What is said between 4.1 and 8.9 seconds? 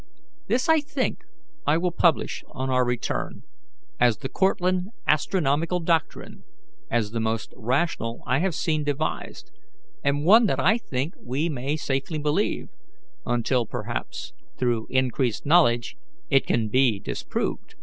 the Cortlandt astronomical doctrine, as the most rational I have seen